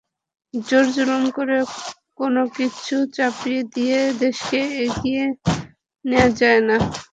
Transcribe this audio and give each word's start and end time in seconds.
জোর-জুলুম 0.53 1.23
করে 1.37 1.57
কোনো 2.19 2.41
কিছু 2.57 2.95
চাপিয়ে 3.15 3.61
দিয়ে 3.73 3.99
দেশকে 4.21 4.59
এগিয়ে 4.85 5.23
নেওয়া 6.05 6.29
যায় 6.39 6.61
না। 6.67 6.77